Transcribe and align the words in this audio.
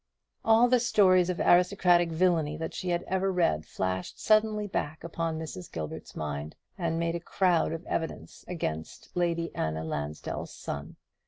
All 0.43 0.67
the 0.67 0.79
stories 0.79 1.29
of 1.29 1.39
aristocratic 1.39 2.11
villany 2.11 2.57
that 2.57 2.73
she 2.73 2.89
had 2.89 3.03
ever 3.03 3.31
read 3.31 3.67
flashed 3.67 4.19
suddenly 4.19 4.65
back 4.65 5.03
upon 5.03 5.37
Mrs. 5.37 5.71
Gilbert's 5.71 6.15
mind, 6.15 6.55
and 6.75 6.97
made 6.99 7.13
a 7.13 7.19
crowd 7.19 7.71
of 7.71 7.85
evidence 7.85 8.43
against 8.47 9.09
Lady 9.15 9.53
Anna 9.53 9.83
Lansdell's 9.83 10.55
son. 10.55 10.95